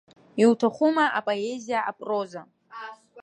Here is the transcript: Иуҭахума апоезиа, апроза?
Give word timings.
Иуҭахума 0.41 1.05
апоезиа, 1.19 1.79
апроза? 1.89 2.41